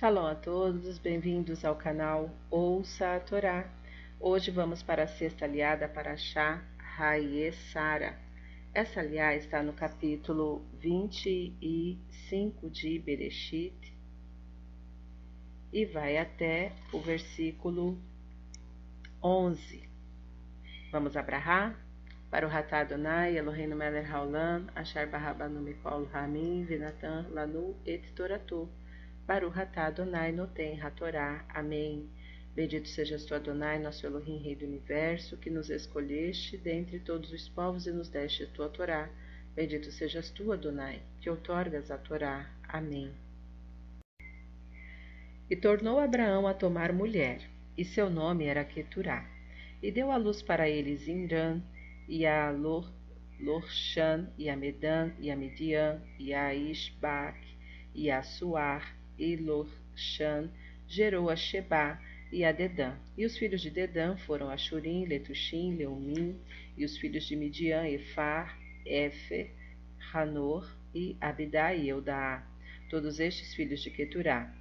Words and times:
Shalom 0.00 0.24
a 0.24 0.34
todos, 0.34 0.98
bem-vindos 0.98 1.62
ao 1.62 1.76
canal 1.76 2.30
Ouça 2.50 3.16
a 3.16 3.20
Torá. 3.20 3.70
Hoje 4.18 4.50
vamos 4.50 4.82
para 4.82 5.02
a 5.02 5.06
sexta 5.06 5.44
aliada 5.44 5.86
para 5.86 6.16
Shá 6.16 6.62
Sara. 7.70 8.18
Essa 8.72 9.00
aliá 9.00 9.36
está 9.36 9.62
no 9.62 9.74
capítulo 9.74 10.64
25 10.80 12.70
de 12.70 12.98
Bereshit 12.98 13.94
e 15.70 15.84
vai 15.84 16.16
até 16.16 16.72
o 16.94 16.98
versículo 16.98 17.98
11. 19.22 19.86
Vamos 20.90 21.14
abrahar? 21.14 21.78
Para 22.30 22.46
o 22.46 22.48
Ratá 22.48 22.78
Adonai, 22.80 23.36
Eloheinu 23.36 23.76
Meler 23.76 24.10
Haolam, 24.10 24.66
Achar 24.74 25.06
Barrabanu 25.06 25.60
Mikol 25.60 26.04
Ramin, 26.06 26.64
Venatan 26.64 27.26
Lanu 27.34 27.76
et 27.84 28.10
Toratu. 28.14 28.66
Baruch 29.30 29.60
atah 29.60 29.86
Adonai 29.86 30.32
noten 30.32 30.80
hatorá. 30.80 31.44
Amém. 31.54 32.10
Bendito 32.52 32.88
sejas 32.88 33.24
tu, 33.24 33.32
Adonai, 33.32 33.78
nosso 33.78 34.04
Elohim, 34.04 34.42
Rei 34.42 34.56
do 34.56 34.66
Universo, 34.66 35.36
que 35.36 35.48
nos 35.48 35.70
escolheste 35.70 36.56
dentre 36.56 36.98
todos 36.98 37.30
os 37.32 37.48
povos 37.48 37.86
e 37.86 37.92
nos 37.92 38.08
deste 38.08 38.42
a 38.42 38.48
tua 38.48 38.68
Torá. 38.68 39.08
Bendito 39.54 39.92
sejas 39.92 40.30
tu, 40.30 40.52
Adonai, 40.52 41.00
que 41.20 41.30
outorgas 41.30 41.92
a 41.92 41.96
Torá. 41.96 42.50
Amém. 42.66 43.12
E 45.48 45.54
tornou 45.54 46.00
Abraão 46.00 46.48
a 46.48 46.52
tomar 46.52 46.92
mulher, 46.92 47.40
e 47.78 47.84
seu 47.84 48.10
nome 48.10 48.46
era 48.46 48.64
Keturá. 48.64 49.24
E 49.80 49.92
deu 49.92 50.10
à 50.10 50.16
luz 50.16 50.42
para 50.42 50.68
eles 50.68 51.06
Imran, 51.06 51.62
e 52.08 52.26
a 52.26 52.50
Lor, 52.50 52.90
Lorshan, 53.38 54.28
e 54.36 54.50
a 54.50 54.56
Medan, 54.56 55.12
e 55.20 55.30
a 55.30 55.36
Midian, 55.36 56.02
e 56.18 56.34
a 56.34 56.52
Ishbak, 56.52 57.38
e 57.94 58.10
a 58.10 58.24
Suar, 58.24 58.99
e 59.20 59.36
Loshan 59.36 60.50
gerou 60.88 61.28
a 61.28 61.36
Sheba 61.36 62.00
e 62.32 62.44
a 62.44 62.50
Dedã. 62.50 62.94
E 63.16 63.26
os 63.26 63.36
filhos 63.36 63.60
de 63.60 63.70
Dedã 63.70 64.16
foram 64.16 64.50
Ashurim, 64.50 65.04
Letushim, 65.04 65.76
Leumim, 65.76 66.40
e 66.76 66.84
os 66.84 66.96
filhos 66.96 67.24
de 67.26 67.36
Midian, 67.36 67.86
Efar, 67.86 68.58
Efer, 68.86 69.50
Hanor 70.12 70.68
e 70.94 71.16
Abidá 71.20 71.74
e 71.74 71.88
Eudá, 71.88 72.44
todos 72.88 73.20
estes 73.20 73.54
filhos 73.54 73.80
de 73.82 73.90
Keturá. 73.90 74.52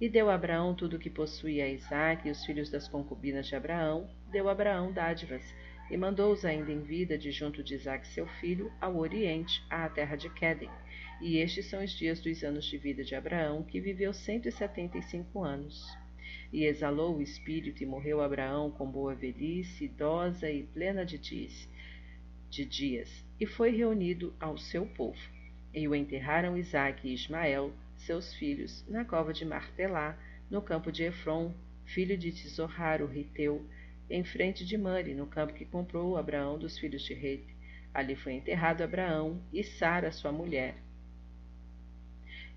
E 0.00 0.08
deu 0.08 0.28
a 0.28 0.34
Abraão 0.34 0.74
tudo 0.74 0.96
o 0.96 0.98
que 0.98 1.10
possuía 1.10 1.64
a 1.64 1.68
Isaac 1.68 2.26
e 2.26 2.30
os 2.30 2.44
filhos 2.44 2.70
das 2.70 2.88
concubinas 2.88 3.46
de 3.46 3.54
Abraão, 3.54 4.10
deu 4.30 4.48
a 4.48 4.52
Abraão 4.52 4.92
dádivas, 4.92 5.42
e 5.90 5.96
mandou-os 5.96 6.44
ainda 6.44 6.70
em 6.70 6.82
vida 6.82 7.18
de 7.18 7.30
junto 7.30 7.62
de 7.62 7.74
Isaac 7.74 8.06
seu 8.08 8.26
filho, 8.26 8.72
ao 8.80 8.96
oriente, 8.96 9.62
à 9.68 9.88
terra 9.88 10.16
de 10.16 10.30
Quedem 10.30 10.70
e 11.20 11.36
estes 11.36 11.66
são 11.66 11.84
os 11.84 11.90
dias 11.90 12.18
dos 12.20 12.42
anos 12.42 12.64
de 12.64 12.78
vida 12.78 13.04
de 13.04 13.14
Abraão, 13.14 13.62
que 13.62 13.78
viveu 13.78 14.12
cento 14.14 14.48
e 14.48 14.52
setenta 14.52 14.96
e 14.96 15.02
cinco 15.02 15.44
anos. 15.44 15.86
E 16.50 16.64
exalou 16.64 17.16
o 17.16 17.22
espírito, 17.22 17.82
e 17.82 17.86
morreu 17.86 18.22
Abraão 18.22 18.70
com 18.70 18.90
boa 18.90 19.14
velhice, 19.14 19.84
idosa 19.84 20.50
e 20.50 20.62
plena 20.62 21.04
de 21.04 21.18
dias, 21.18 21.68
de 22.48 22.64
dias, 22.64 23.22
e 23.38 23.44
foi 23.44 23.70
reunido 23.70 24.34
ao 24.40 24.56
seu 24.56 24.86
povo. 24.86 25.20
E 25.74 25.86
o 25.86 25.94
enterraram 25.94 26.56
Isaque 26.56 27.08
e 27.08 27.12
Ismael, 27.12 27.72
seus 27.96 28.34
filhos, 28.34 28.84
na 28.88 29.04
cova 29.04 29.32
de 29.32 29.44
Martelá, 29.44 30.18
no 30.50 30.62
campo 30.62 30.90
de 30.90 31.04
Efron, 31.04 31.54
filho 31.84 32.16
de 32.16 32.32
Tizohar, 32.32 33.02
o 33.02 33.06
Riteu, 33.06 33.62
em 34.10 34.24
frente 34.24 34.66
de 34.66 34.76
Mari, 34.76 35.14
no 35.14 35.26
campo 35.26 35.54
que 35.54 35.64
comprou 35.64 36.16
Abraão 36.16 36.58
dos 36.58 36.76
filhos 36.76 37.02
de 37.02 37.14
Rete. 37.14 37.56
Ali 37.94 38.16
foi 38.16 38.34
enterrado 38.34 38.82
Abraão 38.82 39.40
e 39.52 39.62
Sara, 39.64 40.12
sua 40.12 40.32
mulher, 40.32 40.74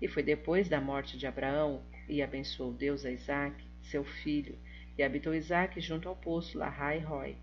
e 0.00 0.08
foi 0.08 0.22
depois 0.22 0.68
da 0.68 0.80
morte 0.80 1.16
de 1.16 1.26
Abraão, 1.26 1.82
e 2.08 2.22
abençoou 2.22 2.72
Deus 2.72 3.04
a 3.04 3.10
Isaac, 3.10 3.56
seu 3.82 4.04
filho, 4.04 4.58
e 4.98 5.02
habitou 5.02 5.34
Isaac 5.34 5.80
junto 5.80 6.08
ao 6.08 6.16
poço 6.16 6.58
Lahai 6.58 6.98
Roi. 6.98 7.36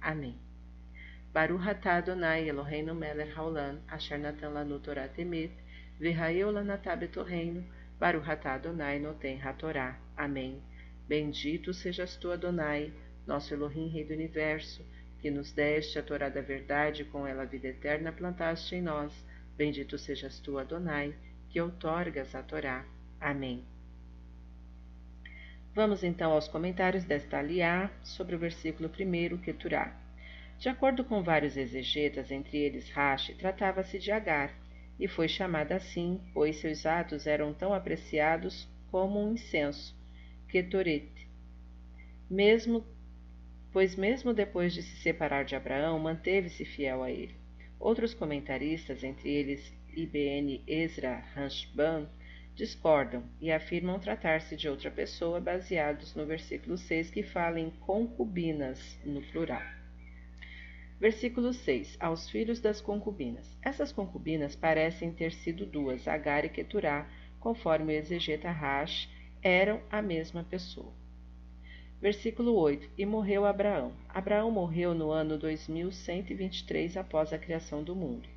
Amém. 0.00 0.38
Baruch 1.32 1.68
atah 1.68 1.96
Adonai 1.96 2.48
Eloheinu 2.48 2.94
melech 2.94 3.32
haolam, 3.32 3.80
asher 3.88 4.18
natan 4.18 4.50
lanu 4.50 4.78
Torah 4.78 5.08
temet, 5.08 5.50
v'ha'eu 6.00 6.52
lanatah 6.52 6.96
betorreino, 6.96 7.64
Baruch 7.98 8.28
atah 8.28 8.54
Adonai 8.54 9.00
noten 9.00 9.40
hatorá. 9.40 9.98
Amém. 10.16 10.62
Bendito 11.08 11.74
sejas 11.74 12.16
tu, 12.16 12.30
Adonai, 12.30 12.92
nosso 13.26 13.52
Elohim, 13.52 13.88
Rei 13.88 14.04
do 14.04 14.14
Universo, 14.14 14.84
que 15.20 15.30
nos 15.30 15.52
deste 15.52 15.98
a 15.98 16.02
Torá 16.02 16.28
da 16.28 16.40
verdade, 16.40 17.04
com 17.04 17.26
ela 17.26 17.42
a 17.42 17.46
vida 17.46 17.68
eterna 17.68 18.12
plantaste 18.12 18.74
em 18.74 18.82
nós. 18.82 19.12
Bendito 19.56 19.96
sejas 19.96 20.38
tu, 20.40 20.58
Adonai, 20.58 21.14
que 21.48 21.60
outorgas 21.60 22.34
a 22.34 22.42
Torá. 22.42 22.84
Amém. 23.20 23.64
Vamos 25.74 26.04
então 26.04 26.30
aos 26.30 26.46
comentários 26.46 27.04
desta 27.04 27.38
aliá 27.38 27.90
sobre 28.02 28.36
o 28.36 28.38
versículo 28.38 28.88
1, 28.88 29.38
Keturá. 29.38 29.98
De 30.56 30.68
acordo 30.68 31.04
com 31.04 31.22
vários 31.22 31.56
exegetas, 31.56 32.30
entre 32.30 32.58
eles 32.58 32.88
Rashi, 32.90 33.34
tratava-se 33.34 33.98
de 33.98 34.12
Agar, 34.12 34.54
e 35.00 35.08
foi 35.08 35.26
chamada 35.26 35.74
assim, 35.74 36.20
pois 36.32 36.56
seus 36.56 36.86
atos 36.86 37.26
eram 37.26 37.52
tão 37.52 37.74
apreciados 37.74 38.68
como 38.88 39.20
um 39.20 39.32
incenso, 39.32 39.96
Ketoret. 40.48 41.10
Mesmo, 42.30 42.86
pois 43.74 43.96
mesmo 43.96 44.32
depois 44.32 44.72
de 44.72 44.84
se 44.84 44.96
separar 44.98 45.44
de 45.44 45.56
Abraão, 45.56 45.98
manteve-se 45.98 46.64
fiel 46.64 47.02
a 47.02 47.10
ele. 47.10 47.34
Outros 47.80 48.14
comentaristas, 48.14 49.02
entre 49.02 49.28
eles 49.28 49.74
IBN 49.96 50.62
Ezra 50.64 51.24
Hanshban 51.34 52.08
discordam 52.54 53.24
e 53.40 53.50
afirmam 53.50 53.98
tratar-se 53.98 54.54
de 54.54 54.68
outra 54.68 54.92
pessoa 54.92 55.40
baseados 55.40 56.14
no 56.14 56.24
versículo 56.24 56.78
6 56.78 57.10
que 57.10 57.24
fala 57.24 57.58
em 57.58 57.70
concubinas 57.70 58.96
no 59.04 59.20
plural. 59.20 59.62
Versículo 61.00 61.52
6. 61.52 61.96
Aos 61.98 62.30
filhos 62.30 62.60
das 62.60 62.80
concubinas. 62.80 63.58
Essas 63.60 63.90
concubinas 63.90 64.54
parecem 64.54 65.10
ter 65.10 65.32
sido 65.32 65.66
duas, 65.66 66.06
Agar 66.06 66.44
e 66.44 66.48
Keturá, 66.48 67.10
conforme 67.40 67.92
o 67.92 67.96
exegeta 67.96 68.52
Rash, 68.52 69.08
eram 69.42 69.82
a 69.90 70.00
mesma 70.00 70.44
pessoa. 70.44 71.03
Versículo 72.04 72.54
8. 72.56 72.86
E 72.98 73.06
morreu 73.06 73.46
Abraão. 73.46 73.90
Abraão 74.10 74.50
morreu 74.50 74.92
no 74.92 75.10
ano 75.10 75.38
2123 75.38 76.98
após 76.98 77.32
a 77.32 77.38
criação 77.38 77.82
do 77.82 77.96
mundo. 77.96 78.28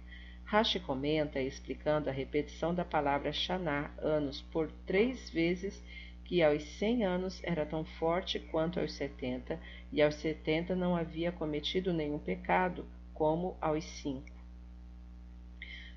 Rashi 0.45 0.79
comenta, 0.79 1.41
explicando 1.41 2.09
a 2.09 2.13
repetição 2.13 2.73
da 2.73 2.85
palavra 2.85 3.33
Shaná, 3.33 3.91
anos, 3.97 4.41
por 4.53 4.72
três 4.85 5.29
vezes, 5.29 5.83
que 6.23 6.41
aos 6.41 6.63
cem 6.63 7.03
anos 7.03 7.44
era 7.44 7.66
tão 7.66 7.83
forte 7.83 8.39
quanto 8.39 8.79
aos 8.79 8.94
setenta, 8.94 9.59
e 9.91 10.01
aos 10.01 10.16
setenta 10.16 10.73
não 10.73 10.95
havia 10.95 11.29
cometido 11.29 11.91
nenhum 11.91 12.19
pecado, 12.19 12.85
como 13.13 13.57
aos 13.59 13.83
cinco. 13.83 14.31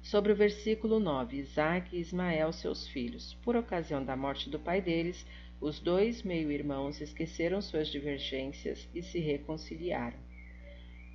Sobre 0.03 0.33
o 0.33 0.37
versículo 0.37 0.99
9, 0.99 1.37
Isaac 1.37 1.95
e 1.95 2.01
Ismael, 2.01 2.53
seus 2.53 2.89
filhos. 2.89 3.35
Por 3.45 3.55
ocasião 3.55 4.05
da 4.05 4.17
morte 4.17 4.51
do 4.51 4.59
pai 4.59 4.81
deles, 4.81 5.25
os 5.61 5.79
dois 5.79 6.23
meio-irmãos 6.23 7.01
esqueceram 7.03 7.61
suas 7.61 7.89
divergências 7.89 8.89
e 8.95 9.03
se 9.03 9.19
reconciliaram. 9.19 10.19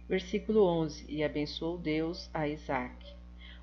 Versículo 0.07 0.63
11: 0.63 1.05
E 1.09 1.23
abençoou 1.23 1.79
Deus 1.79 2.29
a 2.31 2.47
Isaac. 2.47 2.95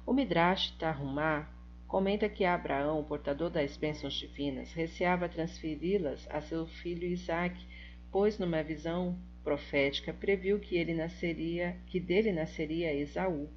O 0.04 0.12
Midrash 0.12 0.72
Tarhumá 0.72 1.48
comenta 1.86 2.28
que 2.28 2.44
Abraão, 2.44 3.04
portador 3.04 3.48
das 3.48 3.76
bênçãos 3.76 4.14
divinas, 4.14 4.72
receava 4.72 5.28
transferi-las 5.28 6.26
a 6.28 6.40
seu 6.40 6.66
filho 6.66 7.06
Isaque, 7.06 7.64
pois 8.10 8.38
numa 8.38 8.62
visão 8.62 9.16
profética 9.44 10.12
previu 10.12 10.58
que 10.58 10.76
ele 10.76 10.94
nasceria, 10.94 11.76
que 11.86 12.00
dele 12.00 12.32
nasceria 12.32 12.92
Esaú. 12.92 13.48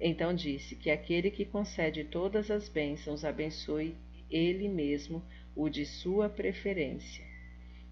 Então 0.00 0.34
disse 0.34 0.74
que 0.74 0.90
aquele 0.90 1.30
que 1.30 1.44
concede 1.44 2.04
todas 2.04 2.50
as 2.50 2.68
bênçãos 2.68 3.24
abençoe 3.24 3.94
ele 4.30 4.68
mesmo 4.68 5.22
o 5.56 5.70
de 5.70 5.86
sua 5.86 6.28
preferência. 6.28 7.24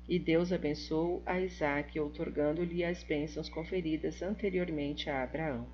E 0.06 0.18
Deus 0.18 0.52
abençoou 0.52 1.22
a 1.24 1.40
Isaque, 1.40 1.98
outorgando-lhe 1.98 2.84
as 2.84 3.02
bênçãos 3.02 3.48
conferidas 3.48 4.20
anteriormente 4.20 5.08
a 5.08 5.22
Abraão. 5.22 5.66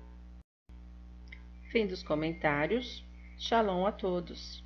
Fim 1.69 1.85
dos 1.85 2.01
comentários. 2.01 3.05
Shalom 3.37 3.85
a 3.85 3.91
todos. 3.91 4.63